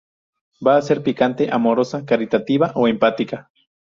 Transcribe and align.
Va 0.67 0.73
a 0.77 0.81
ser 0.87 0.99
paciente, 1.09 1.47
amorosa, 1.59 2.01
caritativa 2.11 2.71
o 2.73 2.87
empática. 2.95 3.43